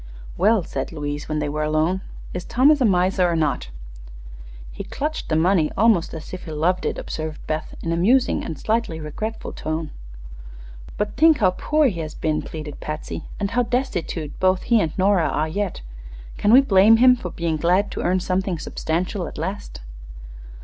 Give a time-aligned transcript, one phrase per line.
[0.35, 2.01] "Well," said Louise, when they were alone,
[2.33, 3.69] "is Thomas a miser or not?"
[4.71, 8.43] "He clutched the money almost as if he loved it," observed Beth, in a musing
[8.43, 9.91] and slightly regretful tone.
[10.97, 14.91] "But think how poor he has been," pleaded Patsy, "and how destitute both he and
[14.97, 15.81] Nora are yet.
[16.35, 19.81] Can we blame him for being glad to earn something substantial at last?"